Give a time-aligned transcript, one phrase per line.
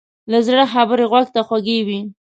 [0.31, 1.99] له زړه خبرې غوږ ته خوږې وي.